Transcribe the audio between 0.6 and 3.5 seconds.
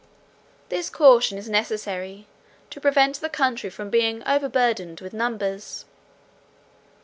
This caution is necessary, to prevent the